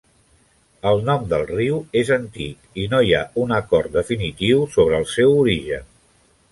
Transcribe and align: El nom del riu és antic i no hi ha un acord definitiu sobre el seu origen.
El 0.91 1.03
nom 1.09 1.27
del 1.33 1.43
riu 1.49 1.77
és 2.01 2.09
antic 2.17 2.81
i 2.85 2.89
no 2.95 3.03
hi 3.09 3.15
ha 3.19 3.23
un 3.45 3.55
acord 3.61 3.95
definitiu 4.01 4.69
sobre 4.79 5.03
el 5.03 5.09
seu 5.17 5.41
origen. 5.47 5.91